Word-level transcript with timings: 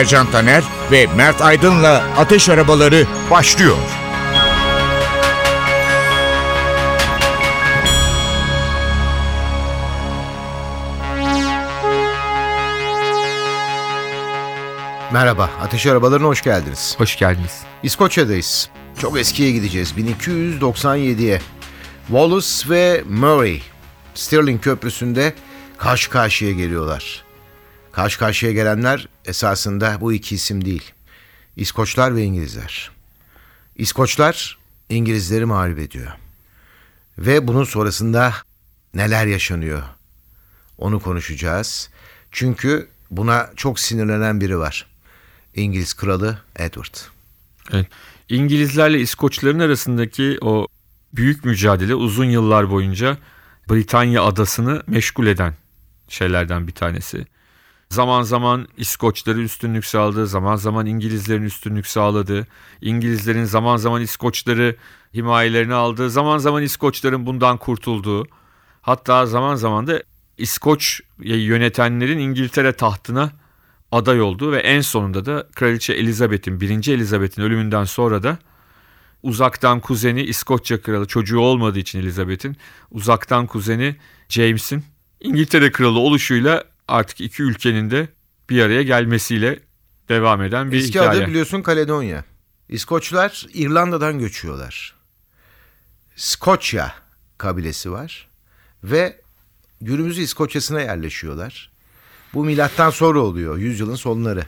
Ercan 0.00 0.30
Taner 0.30 0.64
ve 0.90 1.06
Mert 1.16 1.42
Aydın'la 1.42 2.04
Ateş 2.16 2.48
Arabaları 2.48 3.06
başlıyor. 3.30 3.76
Merhaba, 15.12 15.50
Ateş 15.60 15.86
Arabalarına 15.86 16.26
hoş 16.26 16.42
geldiniz. 16.42 16.94
Hoş 16.98 17.16
geldiniz. 17.16 17.62
İskoçya'dayız. 17.82 18.70
Çok 18.98 19.18
eskiye 19.18 19.50
gideceğiz, 19.52 19.92
1297'ye. 19.92 21.40
Wallace 22.06 22.70
ve 22.70 23.04
Murray, 23.08 23.60
Stirling 24.14 24.62
Köprüsü'nde 24.62 25.34
karşı 25.78 26.10
karşıya 26.10 26.52
geliyorlar. 26.52 27.29
Karşı 27.92 28.18
karşıya 28.18 28.52
gelenler 28.52 29.08
esasında 29.24 29.98
bu 30.00 30.12
iki 30.12 30.34
isim 30.34 30.64
değil. 30.64 30.92
İskoçlar 31.56 32.16
ve 32.16 32.22
İngilizler. 32.22 32.90
İskoçlar 33.76 34.58
İngilizleri 34.88 35.44
mağlup 35.44 35.78
ediyor. 35.78 36.12
Ve 37.18 37.48
bunun 37.48 37.64
sonrasında 37.64 38.34
neler 38.94 39.26
yaşanıyor? 39.26 39.82
Onu 40.78 41.00
konuşacağız. 41.00 41.90
Çünkü 42.30 42.88
buna 43.10 43.50
çok 43.56 43.80
sinirlenen 43.80 44.40
biri 44.40 44.58
var. 44.58 44.86
İngiliz 45.54 45.94
kralı 45.94 46.38
Edward. 46.56 46.94
Evet. 47.72 47.86
İngilizlerle 48.28 49.00
İskoçların 49.00 49.58
arasındaki 49.58 50.38
o 50.40 50.66
büyük 51.12 51.44
mücadele 51.44 51.94
uzun 51.94 52.24
yıllar 52.24 52.70
boyunca 52.70 53.18
Britanya 53.70 54.22
adasını 54.22 54.82
meşgul 54.86 55.26
eden 55.26 55.54
şeylerden 56.08 56.66
bir 56.66 56.72
tanesi. 56.72 57.26
Zaman 57.90 58.22
zaman 58.22 58.68
İskoçları 58.76 59.40
üstünlük 59.40 59.84
sağladı, 59.84 60.26
zaman 60.26 60.56
zaman 60.56 60.86
İngilizlerin 60.86 61.42
üstünlük 61.42 61.86
sağladı. 61.86 62.46
İngilizlerin 62.80 63.44
zaman 63.44 63.76
zaman 63.76 64.02
İskoçları 64.02 64.76
himayelerine 65.14 65.74
aldı, 65.74 66.10
zaman 66.10 66.38
zaman 66.38 66.62
İskoçların 66.62 67.26
bundan 67.26 67.56
kurtulduğu. 67.56 68.26
Hatta 68.82 69.26
zaman 69.26 69.54
zaman 69.54 69.86
da 69.86 70.02
İskoç 70.38 71.00
yönetenlerin 71.18 72.18
İngiltere 72.18 72.72
tahtına 72.72 73.30
aday 73.92 74.20
oldu 74.20 74.52
ve 74.52 74.58
en 74.58 74.80
sonunda 74.80 75.26
da 75.26 75.48
Kraliçe 75.54 75.92
Elizabeth'in, 75.92 76.60
1. 76.60 76.88
Elizabeth'in 76.88 77.42
ölümünden 77.42 77.84
sonra 77.84 78.22
da 78.22 78.38
uzaktan 79.22 79.80
kuzeni 79.80 80.22
İskoçya 80.22 80.82
kralı 80.82 81.06
çocuğu 81.06 81.40
olmadığı 81.40 81.78
için 81.78 81.98
Elizabeth'in 81.98 82.56
uzaktan 82.90 83.46
kuzeni 83.46 83.96
James'in 84.28 84.84
İngiltere 85.20 85.72
kralı 85.72 85.98
oluşuyla 85.98 86.69
artık 86.90 87.20
iki 87.20 87.42
ülkenin 87.42 87.90
de 87.90 88.08
bir 88.50 88.62
araya 88.62 88.82
gelmesiyle 88.82 89.60
devam 90.08 90.42
eden 90.42 90.72
bir 90.72 90.76
Eski 90.78 90.88
hikaye. 90.90 91.10
adı 91.10 91.26
biliyorsun 91.26 91.62
Kaledonya. 91.62 92.24
İskoçlar 92.68 93.46
İrlanda'dan 93.54 94.18
göçüyorlar. 94.18 94.94
Skoçya 96.16 96.94
kabilesi 97.38 97.92
var 97.92 98.28
ve 98.84 99.20
günümüz 99.80 100.18
İskoçya'sına 100.18 100.80
yerleşiyorlar. 100.80 101.70
Bu 102.34 102.44
milattan 102.44 102.90
sonra 102.90 103.20
oluyor, 103.20 103.58
yüzyılın 103.58 103.94
sonları. 103.94 104.42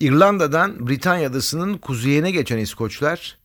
İrlanda'dan 0.00 0.88
Britanya 0.88 1.28
adasının 1.28 1.78
kuzeyine 1.78 2.30
geçen 2.30 2.58
İskoçlar 2.58 3.38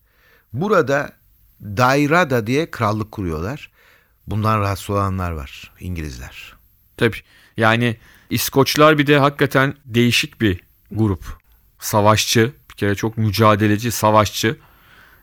burada 0.54 1.14
Dairada 1.62 2.48
diye 2.48 2.72
krallık 2.72 3.12
kuruyorlar. 3.12 3.72
Bundan 4.28 4.60
rahatsız 4.60 4.90
olanlar 4.90 5.32
var, 5.32 5.72
İngilizler. 5.80 6.54
Tabii 6.98 7.18
yani 7.58 7.98
İskoçlar 8.30 8.98
bir 8.98 9.08
de 9.08 9.18
hakikaten 9.18 9.74
değişik 9.86 10.42
bir 10.42 10.60
grup. 10.92 11.26
Savaşçı, 11.80 12.52
bir 12.70 12.76
kere 12.76 12.96
çok 12.96 13.18
mücadeleci, 13.18 13.92
savaşçı. 13.92 14.58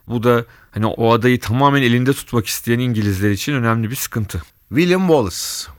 Bu 0.09 0.23
da 0.23 0.45
hani 0.71 0.87
o 0.87 1.13
adayı 1.13 1.41
tamamen 1.41 1.83
elinde 1.83 2.13
tutmak 2.13 2.47
isteyen 2.47 2.79
İngilizler 2.79 3.31
için 3.31 3.53
önemli 3.53 3.91
bir 3.91 3.97
sıkıntı. 3.97 4.43
William 4.69 5.01
Wallace, 5.07 5.73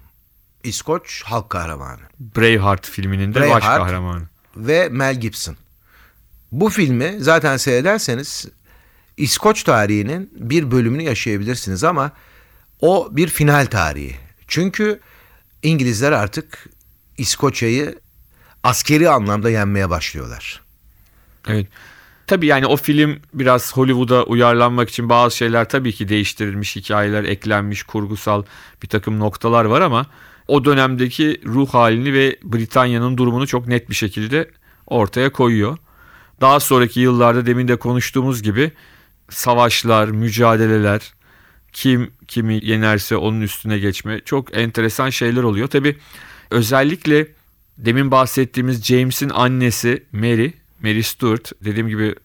İskoç 0.63 1.23
halk 1.23 1.49
kahramanı. 1.49 1.99
Braveheart 2.19 2.87
filminin 2.89 3.33
de 3.33 3.39
baş 3.39 3.49
Braveheart. 3.49 3.83
kahramanı. 3.87 4.23
ve 4.55 4.89
Mel 4.89 5.19
Gibson. 5.19 5.55
Bu 6.51 6.69
filmi 6.69 7.15
zaten 7.19 7.57
seyrederseniz 7.57 8.47
İskoç 9.17 9.63
tarihinin 9.63 10.33
bir 10.35 10.71
bölümünü 10.71 11.03
yaşayabilirsiniz 11.03 11.83
ama 11.83 12.11
o 12.79 13.09
bir 13.11 13.27
final 13.27 13.65
tarihi. 13.65 14.15
Çünkü 14.47 14.99
İngilizler 15.63 16.11
artık 16.11 16.69
İskoçya'yı 17.17 17.99
askeri 18.63 19.09
anlamda 19.09 19.49
yenmeye 19.49 19.89
başlıyorlar. 19.89 20.61
Evet. 21.47 21.67
Tabii 22.27 22.45
yani 22.45 22.65
o 22.65 22.77
film 22.77 23.19
biraz 23.33 23.77
Hollywood'a 23.77 24.23
uyarlanmak 24.23 24.89
için 24.89 25.09
bazı 25.09 25.37
şeyler 25.37 25.69
tabii 25.69 25.93
ki 25.93 26.09
değiştirilmiş, 26.09 26.75
hikayeler 26.75 27.23
eklenmiş, 27.23 27.83
kurgusal 27.83 28.43
bir 28.83 28.87
takım 28.87 29.19
noktalar 29.19 29.65
var 29.65 29.81
ama 29.81 30.05
o 30.47 30.65
dönemdeki 30.65 31.41
ruh 31.45 31.69
halini 31.69 32.13
ve 32.13 32.37
Britanya'nın 32.43 33.17
durumunu 33.17 33.47
çok 33.47 33.67
net 33.67 33.89
bir 33.89 33.95
şekilde 33.95 34.51
ortaya 34.87 35.31
koyuyor. 35.31 35.77
Daha 36.41 36.59
sonraki 36.59 36.99
yıllarda 36.99 37.45
demin 37.45 37.67
de 37.67 37.75
konuştuğumuz 37.75 38.43
gibi 38.43 38.71
savaşlar, 39.29 40.07
mücadeleler, 40.07 41.13
kim 41.73 42.11
kimi 42.31 42.59
yenerse 42.65 43.17
onun 43.17 43.41
üstüne 43.41 43.79
geçme 43.79 44.21
çok 44.25 44.57
enteresan 44.57 45.09
şeyler 45.09 45.43
oluyor. 45.43 45.67
Tabii 45.67 45.97
özellikle 46.51 47.27
demin 47.77 48.11
bahsettiğimiz 48.11 48.83
James'in 48.83 49.29
annesi 49.29 50.03
Mary, 50.11 50.51
Mary 50.83 51.03
Stuart 51.03 51.51
dediğim 51.65 51.87
gibi 51.87 52.15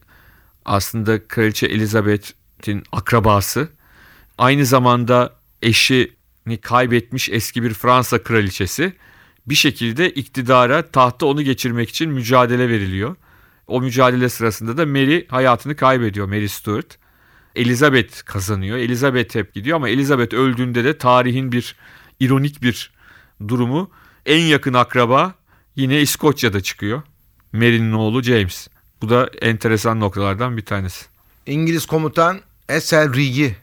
aslında 0.65 1.27
Kraliçe 1.27 1.67
Elizabeth'in 1.67 2.83
akrabası. 2.91 3.69
Aynı 4.37 4.65
zamanda 4.65 5.33
eşini 5.61 6.57
kaybetmiş 6.61 7.29
eski 7.29 7.63
bir 7.63 7.73
Fransa 7.73 8.23
kraliçesi. 8.23 8.93
Bir 9.45 9.55
şekilde 9.55 10.09
iktidara, 10.09 10.91
tahta 10.91 11.25
onu 11.25 11.41
geçirmek 11.41 11.89
için 11.89 12.11
mücadele 12.11 12.69
veriliyor. 12.69 13.15
O 13.67 13.81
mücadele 13.81 14.29
sırasında 14.29 14.77
da 14.77 14.85
Mary 14.85 15.27
hayatını 15.27 15.75
kaybediyor, 15.75 16.27
Mary 16.27 16.47
Stuart. 16.47 16.97
Elizabeth 17.57 18.25
kazanıyor. 18.25 18.77
Elizabeth 18.77 19.35
hep 19.35 19.53
gidiyor 19.53 19.75
ama 19.75 19.89
Elizabeth 19.89 20.33
öldüğünde 20.33 20.83
de 20.83 20.97
tarihin 20.97 21.51
bir 21.51 21.75
ironik 22.19 22.61
bir 22.61 22.91
durumu 23.47 23.91
en 24.25 24.41
yakın 24.41 24.73
akraba 24.73 25.33
yine 25.75 26.01
İskoçya'da 26.01 26.61
çıkıyor. 26.61 27.01
Mary'nin 27.53 27.91
oğlu 27.93 28.23
James. 28.23 28.67
Bu 29.01 29.09
da 29.09 29.29
enteresan 29.41 29.99
noktalardan 29.99 30.57
bir 30.57 30.65
tanesi. 30.65 31.05
İngiliz 31.45 31.85
komutan 31.85 32.39
Ethelred'i 32.69 33.55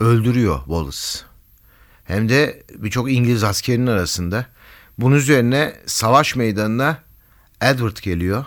öldürüyor 0.00 0.58
Wallace. 0.58 1.18
Hem 2.04 2.28
de 2.28 2.62
birçok 2.74 3.12
İngiliz 3.12 3.44
askerinin 3.44 3.86
arasında. 3.86 4.46
Bunun 4.98 5.16
üzerine 5.16 5.74
savaş 5.86 6.36
meydanına 6.36 6.98
Edward 7.60 7.96
geliyor 8.02 8.44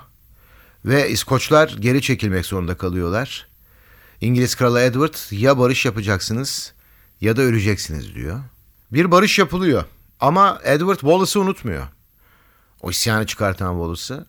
ve 0.86 1.09
İskoçlar 1.09 1.75
geri 1.80 2.01
çekilmek 2.01 2.45
zorunda 2.45 2.77
kalıyorlar. 2.77 3.48
İngiliz 4.21 4.56
kralı 4.56 4.81
Edward 4.81 5.15
ya 5.31 5.59
barış 5.59 5.85
yapacaksınız 5.85 6.73
ya 7.21 7.38
da 7.38 7.41
öleceksiniz 7.41 8.15
diyor. 8.15 8.39
Bir 8.91 9.12
barış 9.12 9.39
yapılıyor 9.39 9.83
ama 10.19 10.59
Edward 10.63 11.00
Wallace'ı 11.00 11.41
unutmuyor. 11.41 11.88
O 12.81 12.89
isyanı 12.89 13.25
çıkartan 13.25 13.73
Wallace'ı. 13.73 14.25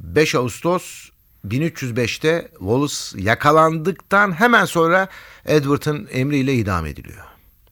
5 0.00 0.34
Ağustos 0.34 1.10
1305'te 1.46 2.50
Wallace 2.58 3.28
yakalandıktan 3.28 4.32
hemen 4.32 4.64
sonra 4.64 5.08
Edward'ın 5.44 6.08
emriyle 6.12 6.54
idam 6.54 6.86
ediliyor. 6.86 7.24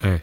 Evet. 0.03 0.23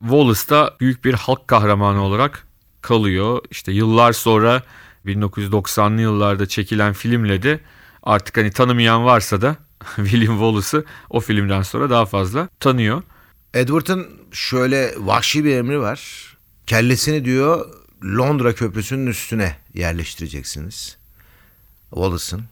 Wallace 0.00 0.48
da 0.50 0.74
büyük 0.80 1.04
bir 1.04 1.14
halk 1.14 1.48
kahramanı 1.48 2.02
olarak 2.02 2.46
kalıyor. 2.82 3.42
İşte 3.50 3.72
yıllar 3.72 4.12
sonra 4.12 4.62
1990'lı 5.06 6.00
yıllarda 6.00 6.48
çekilen 6.48 6.92
filmle 6.92 7.42
de 7.42 7.60
artık 8.02 8.36
hani 8.36 8.50
tanımayan 8.50 9.04
varsa 9.04 9.42
da 9.42 9.56
William 9.96 10.34
Wallace'ı 10.34 10.84
o 11.10 11.20
filmden 11.20 11.62
sonra 11.62 11.90
daha 11.90 12.06
fazla 12.06 12.48
tanıyor. 12.60 13.02
Edward'ın 13.54 14.06
şöyle 14.32 14.94
vahşi 14.98 15.44
bir 15.44 15.56
emri 15.56 15.80
var. 15.80 16.30
Kellesini 16.66 17.24
diyor 17.24 17.66
Londra 18.04 18.54
Köprüsü'nün 18.54 19.06
üstüne 19.06 19.56
yerleştireceksiniz. 19.74 20.96
Wallace'ın. 21.90 22.44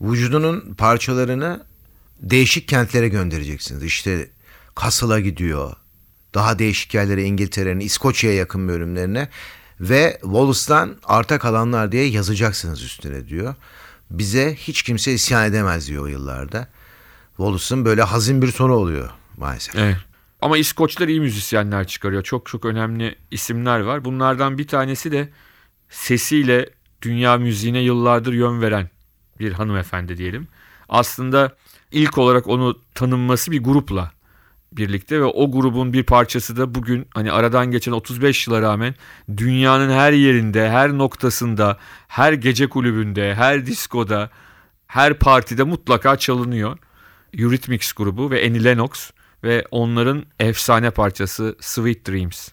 Vücudunun 0.00 0.74
parçalarını 0.74 1.64
değişik 2.20 2.68
kentlere 2.68 3.08
göndereceksiniz. 3.08 3.82
İşte 3.82 4.30
Castle'a 4.80 5.20
gidiyor. 5.20 5.72
Daha 6.34 6.58
değişik 6.58 6.94
yerlere 6.94 7.24
İngiltere'nin, 7.24 7.80
İskoçya'ya 7.80 8.36
yakın 8.36 8.68
bölümlerine 8.68 9.28
ve 9.80 10.18
Wallace'dan 10.22 10.96
arta 11.04 11.38
kalanlar 11.38 11.92
diye 11.92 12.04
yazacaksınız 12.04 12.82
üstüne 12.82 13.28
diyor. 13.28 13.54
Bize 14.10 14.54
hiç 14.54 14.82
kimse 14.82 15.12
isyan 15.12 15.44
edemez 15.44 15.88
diyor 15.88 16.02
o 16.02 16.06
yıllarda. 16.06 16.68
Wallace'ın 17.36 17.84
böyle 17.84 18.02
hazin 18.02 18.42
bir 18.42 18.52
sonu 18.52 18.72
oluyor 18.72 19.10
maalesef. 19.36 19.74
Evet. 19.74 19.96
Ama 20.40 20.58
İskoçlar 20.58 21.08
iyi 21.08 21.20
müzisyenler 21.20 21.86
çıkarıyor. 21.86 22.22
Çok 22.22 22.46
çok 22.46 22.64
önemli 22.64 23.16
isimler 23.30 23.80
var. 23.80 24.04
Bunlardan 24.04 24.58
bir 24.58 24.66
tanesi 24.66 25.12
de 25.12 25.28
sesiyle 25.88 26.70
dünya 27.02 27.36
müziğine 27.36 27.78
yıllardır 27.78 28.32
yön 28.32 28.62
veren 28.62 28.90
bir 29.40 29.52
hanımefendi 29.52 30.18
diyelim. 30.18 30.48
Aslında 30.88 31.56
ilk 31.92 32.18
olarak 32.18 32.46
onu 32.46 32.78
tanınması 32.94 33.50
bir 33.50 33.64
grupla 33.64 34.12
birlikte 34.72 35.20
ve 35.20 35.24
o 35.24 35.50
grubun 35.50 35.92
bir 35.92 36.02
parçası 36.02 36.56
da 36.56 36.74
bugün 36.74 37.06
hani 37.14 37.32
aradan 37.32 37.70
geçen 37.70 37.92
35 37.92 38.46
yıla 38.46 38.62
rağmen 38.62 38.94
dünyanın 39.36 39.90
her 39.90 40.12
yerinde, 40.12 40.70
her 40.70 40.92
noktasında, 40.92 41.78
her 42.08 42.32
gece 42.32 42.68
kulübünde, 42.68 43.34
her 43.34 43.66
diskoda, 43.66 44.30
her 44.86 45.14
partide 45.14 45.62
mutlaka 45.62 46.16
çalınıyor. 46.16 46.78
Eurythmics 47.38 47.92
grubu 47.92 48.30
ve 48.30 48.46
Annie 48.46 48.64
Lennox 48.64 49.10
ve 49.44 49.64
onların 49.70 50.24
efsane 50.40 50.90
parçası 50.90 51.56
Sweet 51.60 52.08
Dreams. 52.08 52.48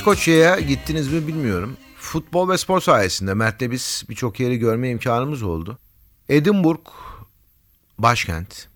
İskoçya'ya 0.00 0.60
gittiniz 0.60 1.12
mi 1.12 1.26
bilmiyorum. 1.26 1.76
Futbol 1.98 2.48
ve 2.48 2.58
spor 2.58 2.80
sayesinde 2.80 3.34
Mert'le 3.34 3.70
biz 3.70 4.04
birçok 4.08 4.40
yeri 4.40 4.58
görme 4.58 4.90
imkanımız 4.90 5.42
oldu. 5.42 5.78
Edinburgh 6.28 6.90
başkent. 7.98 8.68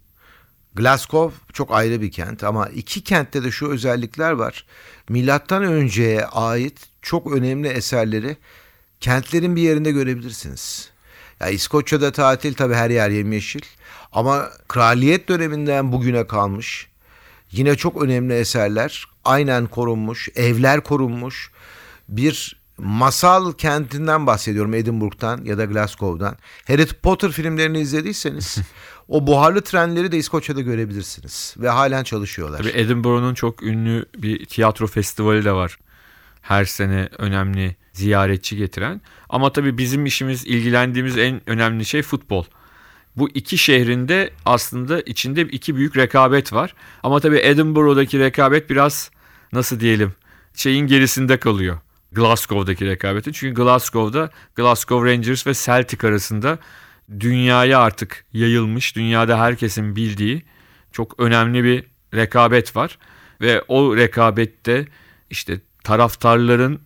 Glasgow 0.75 1.37
çok 1.53 1.73
ayrı 1.73 2.01
bir 2.01 2.11
kent 2.11 2.45
ama 2.45 2.67
iki 2.67 3.05
kentte 3.05 3.45
de 3.45 3.51
şu 3.51 3.69
özellikler 3.69 4.31
var. 4.33 4.67
Milattan 5.09 5.65
önceye 5.65 6.27
ait 6.27 6.81
çok 7.03 7.33
önemli 7.33 7.69
eserleri 7.69 8.37
kentlerin 9.01 9.57
bir 9.57 9.63
yerinde 9.63 9.93
görebilirsiniz. 9.93 10.91
Ya 11.41 11.49
İskoçya'da 11.49 12.13
tatil 12.13 12.55
tabii 12.55 12.75
her 12.75 12.91
yer 12.91 13.11
yemyeşil 13.11 13.63
ama 14.13 14.51
kraliyet 14.69 15.29
döneminden 15.29 15.93
bugüne 15.93 16.27
kalmış 16.27 16.89
yine 17.57 17.77
çok 17.77 18.03
önemli 18.03 18.35
eserler 18.35 19.05
aynen 19.25 19.67
korunmuş, 19.67 20.29
evler 20.35 20.81
korunmuş 20.81 21.51
bir 22.09 22.65
masal 22.79 23.53
kentinden 23.53 24.27
bahsediyorum 24.27 24.75
Edinburgh'dan 24.75 25.45
ya 25.45 25.59
da 25.59 25.65
Glasgow'dan. 25.65 26.37
Harry 26.67 26.87
Potter 26.87 27.31
filmlerini 27.31 27.81
izlediyseniz 27.81 28.59
o 29.09 29.27
buharlı 29.27 29.61
trenleri 29.61 30.13
de 30.13 30.19
İskoçya'da 30.19 30.61
görebilirsiniz 30.61 31.55
ve 31.59 31.69
halen 31.69 32.05
çalışıyorlar. 32.05 32.59
Tabii 32.59 32.73
Edinburgh'un 32.75 33.35
çok 33.35 33.63
ünlü 33.63 34.05
bir 34.19 34.47
tiyatro 34.47 34.87
festivali 34.87 35.45
de 35.45 35.53
var. 35.53 35.79
Her 36.43 36.65
sene 36.65 37.09
önemli 37.19 37.77
ziyaretçi 37.93 38.57
getiren. 38.57 39.01
Ama 39.29 39.53
tabii 39.53 39.79
bizim 39.79 40.07
işimiz, 40.07 40.47
ilgilendiğimiz 40.47 41.19
en 41.19 41.51
önemli 41.51 41.85
şey 41.85 42.03
futbol. 42.03 42.45
Bu 43.17 43.29
iki 43.35 43.59
şehrinde 43.59 44.31
aslında 44.45 45.01
içinde 45.01 45.43
iki 45.43 45.77
büyük 45.77 45.97
rekabet 45.97 46.53
var. 46.53 46.75
Ama 47.03 47.21
tabii 47.21 47.39
Edinburgh'daki 47.39 48.19
rekabet 48.19 48.71
biraz 48.71 49.11
nasıl 49.53 49.81
diyelim 49.81 50.13
şeyin 50.55 50.87
gerisinde 50.87 51.37
kalıyor. 51.37 51.79
Glasgow'daki 52.13 52.87
rekabeti. 52.87 53.33
Çünkü 53.33 53.63
Glasgow'da 53.63 54.31
Glasgow 54.55 55.13
Rangers 55.13 55.47
ve 55.47 55.55
Celtic 55.55 56.09
arasında 56.09 56.59
dünyaya 57.21 57.79
artık 57.79 58.25
yayılmış, 58.33 58.97
dünyada 58.97 59.41
herkesin 59.41 59.97
bildiği 59.97 60.43
çok 60.93 61.21
önemli 61.21 61.65
bir 61.65 61.85
rekabet 62.15 62.77
var. 62.77 62.99
Ve 63.41 63.63
o 63.69 63.97
rekabette 63.97 64.87
işte 65.31 65.61
taraftarların 65.85 66.81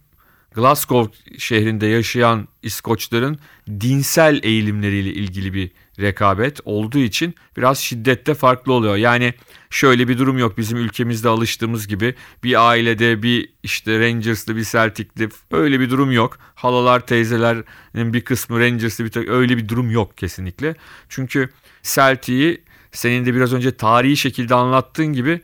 Glasgow 0.55 1.39
şehrinde 1.39 1.87
yaşayan 1.87 2.49
İskoçların 2.63 3.39
dinsel 3.81 4.41
eğilimleriyle 4.43 5.13
ilgili 5.13 5.55
bir 5.55 5.71
rekabet 6.01 6.61
olduğu 6.65 6.99
için 6.99 7.35
biraz 7.57 7.79
şiddette 7.79 8.35
farklı 8.35 8.73
oluyor. 8.73 8.97
Yani 8.97 9.35
şöyle 9.71 10.09
bir 10.09 10.19
durum 10.19 10.39
yok 10.39 10.59
bizim 10.59 10.79
ülkemizde 10.79 11.29
alıştığımız 11.29 11.89
gibi 11.89 12.15
bir 12.45 12.69
ailede 12.69 13.23
bir 13.23 13.53
işte 13.63 14.01
Rangers'lı 14.01 14.57
bir 14.57 14.65
Celtic'li 14.65 15.29
öyle 15.53 15.81
bir 15.81 15.91
durum 15.91 16.13
yok. 16.13 16.39
Halalar 16.55 17.07
teyzelerin 17.07 18.13
bir 18.13 18.21
kısmı 18.21 18.61
Rangers'lı 18.61 19.05
bir 19.05 19.29
öyle 19.29 19.57
bir 19.57 19.69
durum 19.69 19.91
yok 19.91 20.19
kesinlikle. 20.19 20.75
Çünkü 21.09 21.49
Celtic'i 21.83 22.65
senin 22.93 23.27
de 23.27 23.35
biraz 23.35 23.53
önce 23.53 23.77
tarihi 23.77 24.17
şekilde 24.17 24.55
anlattığın 24.55 25.13
gibi 25.13 25.41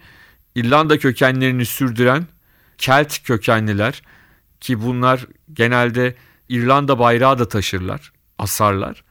İrlanda 0.54 0.98
kökenlerini 0.98 1.66
sürdüren 1.66 2.26
Kelt 2.78 3.22
kökenliler 3.22 4.02
ki 4.60 4.82
bunlar 4.82 5.26
genelde 5.52 6.14
İrlanda 6.48 6.98
bayrağı 6.98 7.38
da 7.38 7.48
taşırlar, 7.48 8.12
asarlar. 8.38 9.04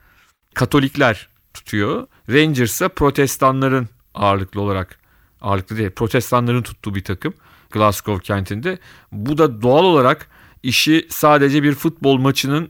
Katolikler 0.53 1.29
tutuyor. 1.53 2.07
Rangers 2.29 2.71
ise 2.71 2.87
protestanların 2.87 3.89
ağırlıklı 4.13 4.61
olarak 4.61 4.99
ağırlıklı 5.41 5.77
değil 5.77 5.91
protestanların 5.91 6.61
tuttuğu 6.61 6.95
bir 6.95 7.03
takım 7.03 7.33
Glasgow 7.71 8.23
kentinde. 8.23 8.79
Bu 9.11 9.37
da 9.37 9.61
doğal 9.61 9.83
olarak 9.83 10.29
işi 10.63 11.07
sadece 11.09 11.63
bir 11.63 11.75
futbol 11.75 12.17
maçının 12.17 12.69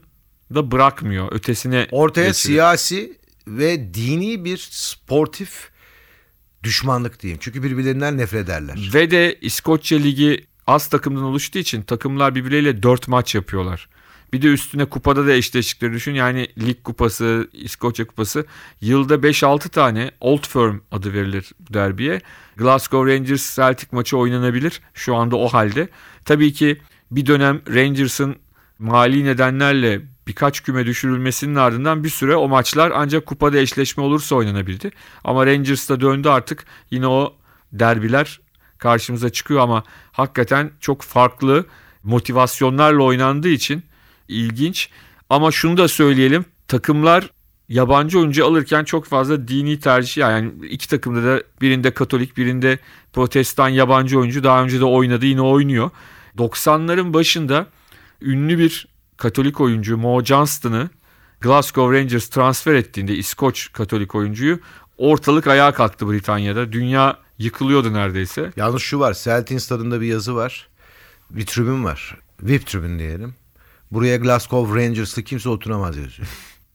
da 0.55 0.71
bırakmıyor. 0.71 1.31
Ötesine 1.31 1.87
ortaya 1.91 2.27
getiriyor. 2.27 2.33
siyasi 2.33 3.17
ve 3.47 3.93
dini 3.93 4.45
bir 4.45 4.67
sportif 4.71 5.69
düşmanlık 6.63 7.21
diyeyim. 7.21 7.39
Çünkü 7.41 7.63
birbirlerinden 7.63 8.17
nefret 8.17 8.43
ederler. 8.43 8.89
Ve 8.93 9.11
de 9.11 9.37
İskoçya 9.41 9.99
Ligi 9.99 10.45
az 10.67 10.87
takımdan 10.87 11.23
oluştuğu 11.23 11.59
için 11.59 11.81
takımlar 11.81 12.35
birbirleriyle 12.35 12.83
4 12.83 13.07
maç 13.07 13.35
yapıyorlar. 13.35 13.89
Bir 14.33 14.41
de 14.41 14.47
üstüne 14.47 14.85
kupada 14.85 15.27
da 15.27 15.31
eşleştikleri 15.31 15.93
düşün. 15.93 16.13
Yani 16.13 16.47
lig 16.61 16.83
kupası, 16.83 17.47
İskoçya 17.53 18.07
kupası 18.07 18.45
yılda 18.81 19.15
5-6 19.15 19.69
tane 19.69 20.11
Old 20.19 20.47
Firm 20.47 20.77
adı 20.91 21.13
verilir 21.13 21.51
derbiye. 21.73 22.21
Glasgow 22.57 23.13
Rangers 23.13 23.55
Celtic 23.55 23.87
maçı 23.91 24.17
oynanabilir. 24.17 24.81
Şu 24.93 25.15
anda 25.15 25.35
o 25.35 25.47
halde. 25.47 25.87
Tabii 26.25 26.53
ki 26.53 26.81
bir 27.11 27.25
dönem 27.25 27.61
Rangers'ın 27.73 28.35
mali 28.79 29.25
nedenlerle 29.25 30.01
birkaç 30.27 30.63
küme 30.63 30.85
düşürülmesinin 30.85 31.55
ardından 31.55 32.03
bir 32.03 32.09
süre 32.09 32.35
o 32.35 32.47
maçlar 32.47 32.91
ancak 32.95 33.25
kupada 33.25 33.57
eşleşme 33.57 34.03
olursa 34.03 34.35
oynanabildi. 34.35 34.91
Ama 35.23 35.45
Rangers 35.45 35.89
da 35.89 36.01
döndü 36.01 36.29
artık 36.29 36.65
yine 36.91 37.07
o 37.07 37.35
derbiler 37.71 38.39
karşımıza 38.77 39.29
çıkıyor 39.29 39.59
ama 39.61 39.83
hakikaten 40.11 40.71
çok 40.79 41.01
farklı 41.01 41.65
motivasyonlarla 42.03 43.03
oynandığı 43.03 43.49
için 43.49 43.83
ilginç. 44.33 44.89
Ama 45.29 45.51
şunu 45.51 45.77
da 45.77 45.87
söyleyelim 45.87 46.45
takımlar 46.67 47.29
yabancı 47.69 48.19
oyuncu 48.19 48.45
alırken 48.45 48.83
çok 48.83 49.05
fazla 49.05 49.47
dini 49.47 49.79
tercih 49.79 50.17
yani 50.17 50.51
iki 50.69 50.89
takımda 50.89 51.23
da 51.23 51.43
birinde 51.61 51.91
Katolik 51.91 52.37
birinde 52.37 52.79
Protestan 53.13 53.69
yabancı 53.69 54.19
oyuncu 54.19 54.43
daha 54.43 54.63
önce 54.63 54.79
de 54.79 54.85
oynadı 54.85 55.25
yine 55.25 55.41
oynuyor. 55.41 55.91
90'ların 56.37 57.13
başında 57.13 57.67
ünlü 58.21 58.59
bir 58.59 58.87
Katolik 59.17 59.61
oyuncu 59.61 59.97
Mo 59.97 60.23
Johnston'ı 60.23 60.89
Glasgow 61.41 61.99
Rangers 61.99 62.27
transfer 62.27 62.73
ettiğinde 62.73 63.15
İskoç 63.15 63.71
Katolik 63.73 64.15
oyuncuyu 64.15 64.59
ortalık 64.97 65.47
ayağa 65.47 65.73
kalktı 65.73 66.11
Britanya'da. 66.11 66.71
Dünya 66.71 67.17
yıkılıyordu 67.37 67.93
neredeyse. 67.93 68.51
Yalnız 68.55 68.81
şu 68.81 68.99
var 68.99 69.13
Celtic'in 69.13 69.57
stadında 69.57 70.01
bir 70.01 70.07
yazı 70.07 70.35
var. 70.35 70.67
Bir 71.29 71.45
tribün 71.45 71.83
var. 71.83 72.17
VIP 72.41 72.67
tribün 72.67 72.99
diyelim. 72.99 73.35
Buraya 73.93 74.17
Glasgow 74.17 74.81
Rangers'lı 74.81 75.23
kimse 75.23 75.49
oturamaz 75.49 75.97
yazıyor. 75.97 76.27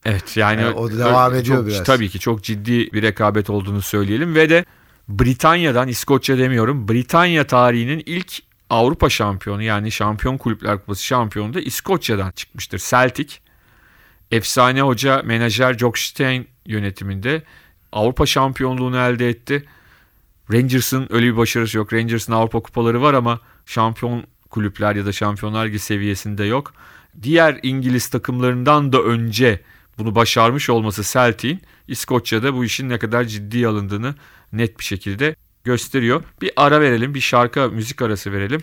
Evet 0.05 0.37
yani 0.37 0.63
Yani 0.63 0.75
o 0.75 0.99
devam 0.99 1.35
ediyor 1.35 1.57
çok, 1.57 1.67
biraz. 1.67 1.85
Tabii 1.85 2.09
ki 2.09 2.19
çok 2.19 2.45
ciddi 2.45 2.93
bir 2.93 3.03
rekabet 3.03 3.51
olduğunu 3.51 3.83
söyleyelim 3.83 4.35
ve 4.35 4.51
de 4.51 4.65
Britanya'dan 5.09 5.89
İskoçya 5.89 6.39
demiyorum 6.39 6.89
Britanya 6.89 7.47
tarihinin 7.47 8.03
ilk 8.07 8.43
Avrupa 8.71 9.11
şampiyonu 9.11 9.63
yani 9.63 9.93
Şampiyon 9.93 10.39
Kulüpler 10.39 10.79
Kupası 10.79 11.05
şampiyonu 11.05 11.55
da 11.55 11.61
İskoçya'dan 11.61 12.31
çıkmıştır. 12.31 12.79
Celtic 12.79 13.35
efsane 14.31 14.83
hoca 14.83 15.23
menajer 15.23 15.79
Jock 15.79 15.99
Stein 15.99 16.49
yönetiminde 16.67 17.43
Avrupa 17.93 18.27
şampiyonluğunu 18.27 18.97
elde 18.97 19.29
etti. 19.29 19.65
Rangers'ın 20.53 21.07
öyle 21.11 21.27
bir 21.27 21.37
başarısı 21.37 21.77
yok. 21.77 21.93
Rangers'ın 21.93 22.33
Avrupa 22.33 22.61
kupaları 22.61 23.03
var 23.03 23.15
ama 23.15 23.41
şampiyon 23.67 24.25
kulüpler 24.51 24.97
ya 24.97 25.07
da 25.07 25.13
şampiyonlar 25.13 25.67
ligi 25.67 25.79
seviyesinde 25.79 26.45
yok. 26.45 26.73
Diğer 27.23 27.61
İngiliz 27.63 28.09
takımlarından 28.09 28.93
da 28.93 29.03
önce 29.03 29.61
bunu 29.99 30.15
başarmış 30.15 30.71
olması 30.71 31.03
Celtic'in 31.13 31.61
İskoçya'da 31.89 32.55
bu 32.55 32.65
işin 32.65 32.89
ne 32.89 32.99
kadar 32.99 33.25
ciddi 33.25 33.69
alındığını 33.69 34.15
net 34.53 34.79
bir 34.79 34.85
şekilde 34.85 35.37
gösteriyor. 35.65 36.23
Bir 36.43 36.51
ara 36.57 36.81
verelim, 36.81 37.15
bir 37.15 37.21
şarkı 37.21 37.71
müzik 37.71 38.03
arası 38.03 38.33
verelim. 38.33 38.61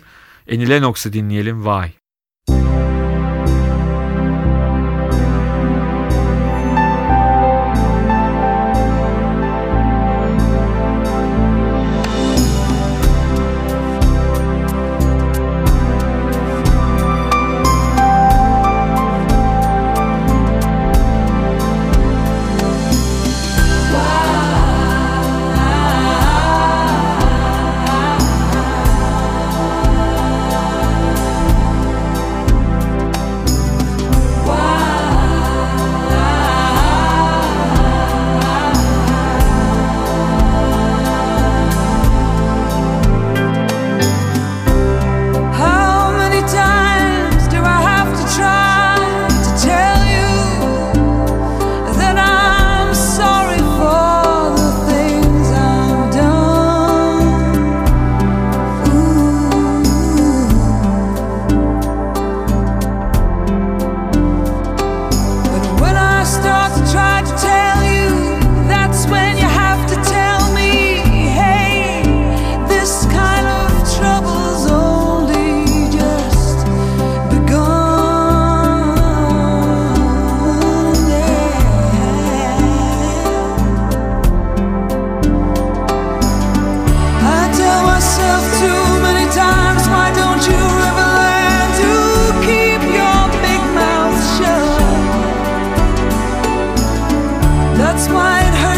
Annie 0.51 0.69
Lennox'u 0.69 1.13
dinleyelim. 1.13 1.63
Why? 1.63 2.04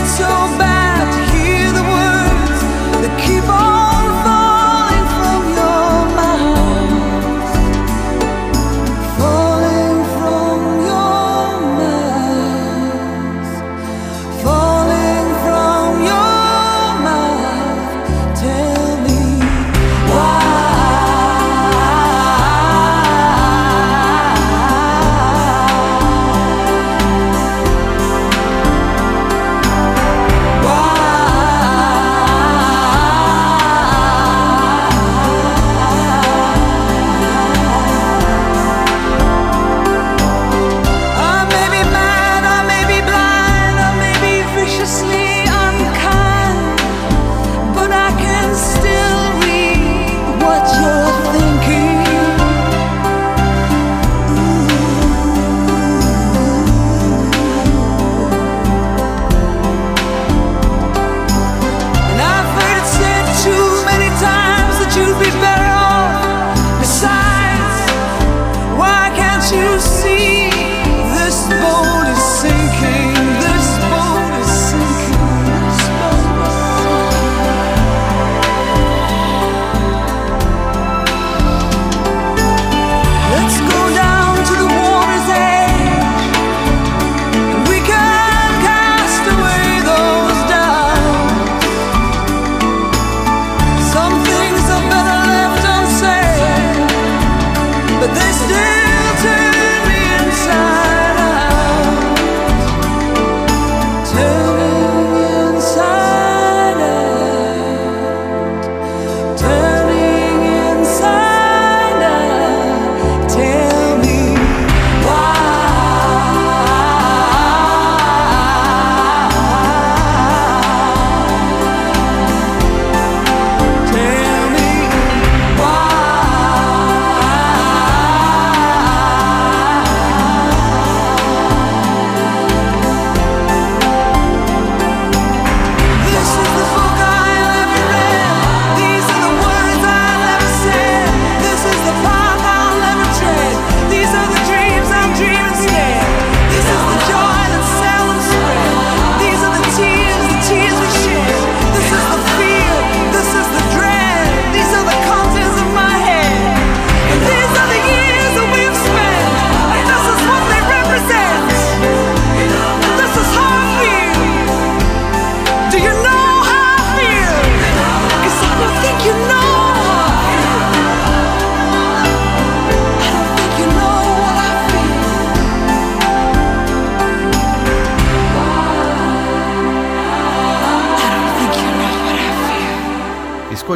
so 0.08 0.47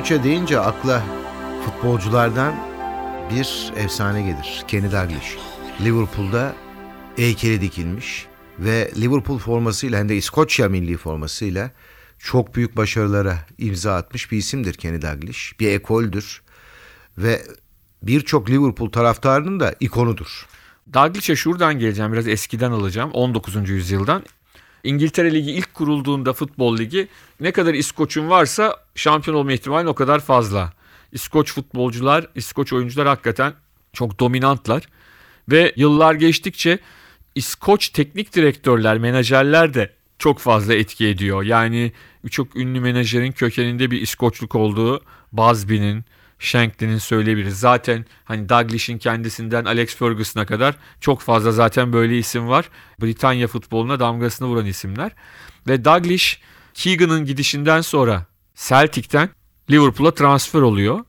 İskoçya 0.02 0.24
deyince 0.24 0.60
akla 0.60 1.04
futbolculardan 1.66 2.56
bir 3.32 3.72
efsane 3.84 4.22
gelir. 4.22 4.64
Kenny 4.68 4.92
Dalglish. 4.92 5.38
Liverpool'da 5.82 6.56
heykeli 7.16 7.62
dikilmiş 7.62 8.26
ve 8.60 8.92
Liverpool 9.02 9.38
formasıyla 9.38 10.00
hem 10.00 10.10
de 10.10 10.16
İskoçya 10.16 10.70
milli 10.70 10.98
formasıyla 10.98 11.72
çok 12.20 12.56
büyük 12.56 12.78
başarılara 12.78 13.38
imza 13.58 13.96
atmış 13.96 14.32
bir 14.32 14.38
isimdir 14.38 14.74
Kenny 14.74 15.02
Dalglish. 15.02 15.60
Bir 15.60 15.68
ekoldür 15.68 16.42
ve 17.18 17.42
birçok 18.04 18.50
Liverpool 18.50 18.90
taraftarının 18.90 19.60
da 19.60 19.76
ikonudur. 19.80 20.48
Dalglish'e 20.94 21.36
şuradan 21.36 21.80
geleceğim 21.80 22.14
biraz 22.14 22.28
eskiden 22.28 22.72
alacağım 22.72 23.12
19. 23.12 23.70
yüzyıldan. 23.70 24.24
İngiltere 24.84 25.34
Ligi 25.34 25.52
ilk 25.52 25.74
kurulduğunda 25.74 26.34
futbol 26.34 26.78
ligi 26.78 27.08
ne 27.40 27.52
kadar 27.52 27.74
İskoç'un 27.74 28.30
varsa 28.30 28.76
şampiyon 28.96 29.38
olma 29.38 29.54
ihtimali 29.54 29.88
o 29.88 29.96
kadar 29.96 30.20
fazla. 30.20 30.74
İskoç 31.12 31.54
futbolcular, 31.54 32.28
İskoç 32.36 32.74
oyuncular 32.74 33.08
hakikaten 33.08 33.54
çok 33.94 34.20
dominantlar. 34.20 34.84
Ve 35.50 35.74
yıllar 35.76 36.14
geçtikçe 36.14 36.80
İskoç 37.36 37.90
teknik 37.90 38.36
direktörler, 38.36 38.98
menajerler 38.98 39.74
de 39.74 39.94
çok 40.20 40.40
fazla 40.40 40.74
etki 40.74 41.08
ediyor. 41.08 41.44
Yani 41.44 41.92
birçok 42.26 42.56
ünlü 42.56 42.80
menajerin 42.80 43.32
kökeninde 43.32 43.92
bir 43.92 44.02
İskoçluk 44.02 44.56
olduğu 44.56 45.02
Busby'nin, 45.32 46.06
Shankly'nin 46.40 46.98
söyleyebiliriz. 46.98 47.60
Zaten 47.60 48.06
hani 48.26 48.50
Douglish'in 48.50 48.98
kendisinden 48.98 49.66
Alex 49.66 49.96
Ferguson'a 49.96 50.46
kadar 50.46 50.76
çok 51.00 51.22
fazla 51.22 51.52
zaten 51.52 51.94
böyle 51.94 52.18
isim 52.18 52.48
var. 52.48 52.70
Britanya 53.02 53.48
futboluna 53.48 54.00
damgasını 54.00 54.48
vuran 54.48 54.66
isimler. 54.66 55.12
Ve 55.68 55.86
Douglish 55.86 56.40
Keegan'ın 56.74 57.26
gidişinden 57.26 57.82
sonra 57.82 58.26
Celtic'ten 58.56 59.30
Liverpool'a 59.72 60.14
transfer 60.14 60.62
oluyor. 60.62 61.00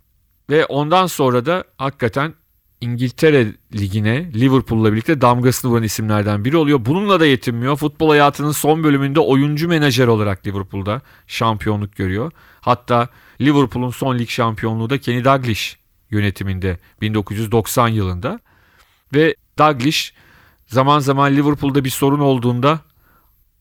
Ve 0.50 0.66
ondan 0.66 1.06
sonra 1.06 1.46
da 1.46 1.64
hakikaten 1.78 2.34
İngiltere 2.80 3.46
Ligi'ne 3.74 4.32
Liverpool'la 4.34 4.92
birlikte 4.92 5.20
damgasını 5.20 5.70
vuran 5.70 5.82
isimlerden 5.82 6.44
biri 6.44 6.56
oluyor. 6.56 6.84
Bununla 6.84 7.20
da 7.20 7.26
yetinmiyor. 7.26 7.76
Futbol 7.76 8.08
hayatının 8.08 8.52
son 8.52 8.84
bölümünde 8.84 9.20
oyuncu 9.20 9.68
menajer 9.68 10.06
olarak 10.06 10.46
Liverpool'da 10.46 11.00
şampiyonluk 11.26 11.96
görüyor. 11.96 12.32
Hatta 12.60 13.08
Liverpool'un 13.40 13.90
son 13.90 14.18
lig 14.18 14.28
şampiyonluğu 14.28 14.90
da 14.90 14.98
Kenny 14.98 15.24
Dalglish 15.24 15.76
yönetiminde 16.10 16.78
1990 17.00 17.88
yılında. 17.88 18.40
Ve 19.14 19.34
Dalglish 19.58 20.14
zaman 20.66 20.98
zaman 20.98 21.36
Liverpool'da 21.36 21.84
bir 21.84 21.90
sorun 21.90 22.20
olduğunda 22.20 22.80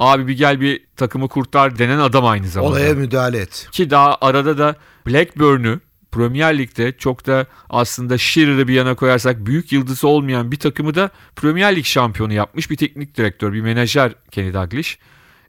abi 0.01 0.27
bir 0.27 0.37
gel 0.37 0.61
bir 0.61 0.85
takımı 0.95 1.27
kurtar 1.27 1.77
denen 1.77 1.99
adam 1.99 2.25
aynı 2.25 2.47
zamanda. 2.47 2.71
Olaya 2.71 2.93
müdahale 2.93 3.37
et. 3.37 3.67
Ki 3.71 3.89
daha 3.89 4.17
arada 4.21 4.57
da 4.57 4.75
Blackburn'u 5.07 5.79
Premier 6.11 6.57
Lig'de 6.57 6.97
çok 6.97 7.27
da 7.27 7.45
aslında 7.69 8.17
Shearer'ı 8.17 8.67
bir 8.67 8.73
yana 8.73 8.95
koyarsak 8.95 9.45
büyük 9.45 9.71
yıldızı 9.71 10.07
olmayan 10.07 10.51
bir 10.51 10.59
takımı 10.59 10.95
da 10.95 11.09
Premier 11.35 11.75
Lig 11.75 11.85
şampiyonu 11.85 12.33
yapmış 12.33 12.69
bir 12.69 12.77
teknik 12.77 13.17
direktör, 13.17 13.53
bir 13.53 13.61
menajer 13.61 14.15
Kenny 14.31 14.53
Dalglish. 14.53 14.97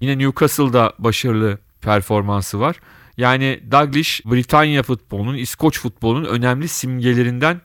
Yine 0.01 0.19
Newcastle'da 0.19 0.93
başarılı 0.99 1.59
performansı 1.81 2.61
var. 2.61 2.77
Yani 3.17 3.61
Dalglish 3.71 4.25
Britanya 4.25 4.83
futbolunun, 4.83 5.37
İskoç 5.37 5.81
futbolunun 5.81 6.25
önemli 6.25 6.69
simgelerinden 6.69 7.61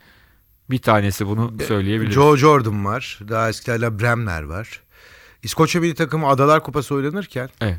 bir 0.69 0.77
tanesi 0.77 1.27
bunu 1.27 1.53
söyleyebiliriz. 1.67 2.15
Joe 2.15 2.37
Jordan 2.37 2.85
var. 2.85 3.19
Daha 3.29 3.49
eskilerle 3.49 3.99
Bremner 3.99 4.43
var. 4.43 4.81
İskoçya 5.43 5.81
milli 5.81 5.95
takımı 5.95 6.27
Adalar 6.27 6.63
Kupası 6.63 6.95
oynanırken 6.95 7.49
Evet. 7.61 7.77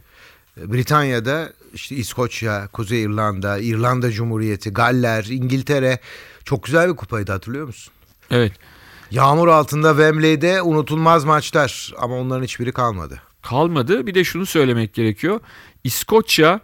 Britanya'da 0.56 1.52
işte 1.74 1.96
İskoçya, 1.96 2.68
Kuzey 2.72 3.02
İrlanda, 3.02 3.58
İrlanda 3.58 4.10
Cumhuriyeti, 4.10 4.70
Galler, 4.70 5.24
İngiltere 5.24 5.98
çok 6.44 6.64
güzel 6.64 6.90
bir 6.90 6.96
kupaydı 6.96 7.32
hatırlıyor 7.32 7.66
musun? 7.66 7.92
Evet. 8.30 8.52
Yağmur 9.10 9.48
altında 9.48 9.90
Wembley'de 9.90 10.62
unutulmaz 10.62 11.24
maçlar 11.24 11.92
ama 11.98 12.14
onların 12.16 12.44
hiçbiri 12.44 12.72
kalmadı. 12.72 13.22
kalmadı. 13.42 14.06
Bir 14.06 14.14
de 14.14 14.24
şunu 14.24 14.46
söylemek 14.46 14.94
gerekiyor. 14.94 15.40
İskoçya 15.84 16.60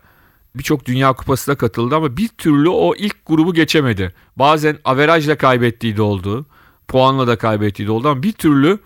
birçok 0.54 0.86
Dünya 0.86 1.12
Kupası'na 1.12 1.54
katıldı 1.56 1.96
ama 1.96 2.16
bir 2.16 2.28
türlü 2.28 2.68
o 2.68 2.94
ilk 2.96 3.26
grubu 3.26 3.54
geçemedi. 3.54 4.14
Bazen 4.36 4.78
averajla 4.84 5.36
kaybettiği 5.38 5.96
de 5.96 6.02
oldu. 6.02 6.46
Puanla 6.88 7.26
da 7.26 7.38
kaybettiği 7.38 7.88
de 7.88 7.92
oldu 7.92 8.08
ama 8.08 8.22
bir 8.22 8.32
türlü 8.32 8.78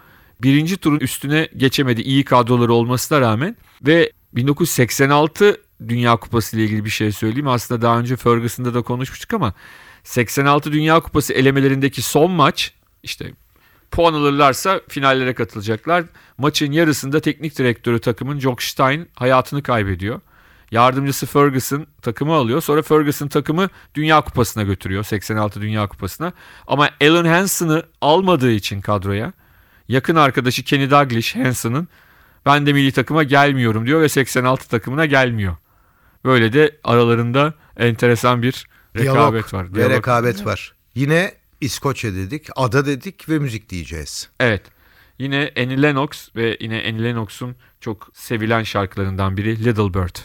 birinci 0.43 0.77
turun 0.77 1.01
üstüne 1.01 1.49
geçemedi 1.57 2.01
iyi 2.01 2.25
kadroları 2.25 2.73
olmasına 2.73 3.21
rağmen. 3.21 3.57
Ve 3.83 4.13
1986 4.33 5.61
Dünya 5.89 6.17
Kupası 6.17 6.57
ile 6.57 6.65
ilgili 6.65 6.85
bir 6.85 6.91
şey 6.91 7.13
söyleyeyim. 7.13 7.49
Aslında 7.49 7.83
daha 7.83 7.99
önce 7.99 8.17
Ferguson'da 8.17 8.75
da 8.75 8.83
konuşmuştuk 8.83 9.35
ama 9.35 9.55
86 10.05 10.73
Dünya 10.73 11.01
Kupası 11.01 11.33
elemelerindeki 11.33 12.03
son 12.03 12.31
maç 12.31 12.73
işte 13.03 13.33
puan 13.91 14.15
alırlarsa 14.15 14.81
finallere 14.89 15.35
katılacaklar. 15.35 16.05
Maçın 16.39 16.73
yarısında 16.73 17.21
teknik 17.21 17.59
direktörü 17.59 18.01
takımın 18.01 18.41
Jock 18.41 18.63
Stein 18.63 19.09
hayatını 19.15 19.63
kaybediyor. 19.63 20.21
Yardımcısı 20.71 21.27
Ferguson 21.27 21.87
takımı 22.03 22.33
alıyor. 22.35 22.61
Sonra 22.63 22.83
Ferguson 22.83 23.29
takımı 23.29 23.69
Dünya 23.95 24.21
Kupası'na 24.21 24.63
götürüyor. 24.63 25.05
86 25.05 25.61
Dünya 25.61 25.87
Kupası'na. 25.87 26.33
Ama 26.67 26.91
Alan 27.03 27.25
Hansen'ı 27.25 27.83
almadığı 28.01 28.51
için 28.51 28.81
kadroya 28.81 29.33
yakın 29.89 30.17
arkadaşı 30.17 30.63
Kenny 30.65 30.91
Dalglish 30.91 31.37
Hansen'ın 31.37 31.89
ben 32.47 32.67
de 32.67 32.73
milli 32.73 32.93
takıma 32.93 33.23
gelmiyorum 33.23 33.87
diyor 33.87 34.01
ve 34.01 34.09
86 34.09 34.69
takımına 34.69 35.07
gelmiyor. 35.07 35.57
Böyle 36.25 36.53
de 36.53 36.79
aralarında 36.85 37.55
enteresan 37.77 38.43
bir 38.43 38.67
rekabet 38.97 39.15
Diyalog 39.15 39.55
var. 39.55 39.71
Ve 39.71 39.75
Diyalog. 39.75 39.97
rekabet 39.97 40.47
var. 40.47 40.75
Yine 40.95 41.35
İskoçya 41.61 42.15
dedik, 42.15 42.47
ada 42.57 42.87
dedik 42.87 43.29
ve 43.29 43.39
müzik 43.39 43.69
diyeceğiz. 43.69 44.31
Evet. 44.41 44.63
Yine 45.19 45.53
Annie 45.57 45.83
Lennox 45.83 46.29
ve 46.37 46.57
yine 46.61 46.85
Annie 46.89 47.05
Lennox'un 47.05 47.57
çok 47.81 48.11
sevilen 48.15 48.63
şarkılarından 48.63 49.37
biri 49.37 49.65
Little 49.65 49.95
Bird. 49.95 50.17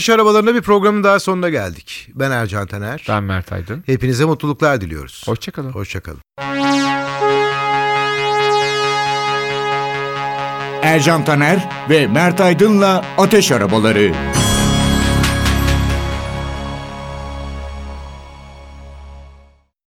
Ateş 0.00 0.10
Arabalarında 0.10 0.54
bir 0.54 0.62
programın 0.62 1.04
daha 1.04 1.20
sonuna 1.20 1.48
geldik. 1.48 2.08
Ben 2.14 2.30
Ercan 2.30 2.66
Taner. 2.66 3.04
Ben 3.08 3.22
Mert 3.22 3.52
Aydın. 3.52 3.82
Hepinize 3.86 4.24
mutluluklar 4.24 4.80
diliyoruz. 4.80 5.22
Hoşçakalın. 5.26 5.72
Hoşçakalın. 5.72 6.20
Ercan 10.82 11.24
Taner 11.24 11.68
ve 11.90 12.06
Mert 12.06 12.40
Aydın'la 12.40 13.04
Ateş 13.18 13.52
Arabaları. 13.52 14.12